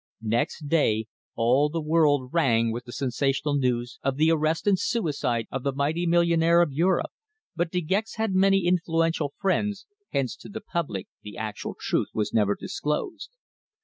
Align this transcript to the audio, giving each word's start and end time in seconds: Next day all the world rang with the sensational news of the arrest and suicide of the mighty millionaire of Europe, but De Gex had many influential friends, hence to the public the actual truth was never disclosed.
Next 0.23 0.67
day 0.67 1.05
all 1.35 1.69
the 1.69 1.79
world 1.79 2.31
rang 2.33 2.71
with 2.71 2.85
the 2.85 2.91
sensational 2.91 3.55
news 3.55 3.99
of 4.01 4.17
the 4.17 4.31
arrest 4.31 4.65
and 4.65 4.79
suicide 4.79 5.45
of 5.51 5.61
the 5.61 5.71
mighty 5.73 6.07
millionaire 6.07 6.63
of 6.63 6.71
Europe, 6.73 7.11
but 7.55 7.69
De 7.69 7.81
Gex 7.81 8.15
had 8.15 8.33
many 8.33 8.65
influential 8.65 9.35
friends, 9.37 9.85
hence 10.09 10.35
to 10.37 10.49
the 10.49 10.61
public 10.61 11.07
the 11.21 11.37
actual 11.37 11.75
truth 11.79 12.07
was 12.15 12.33
never 12.33 12.55
disclosed. 12.55 13.29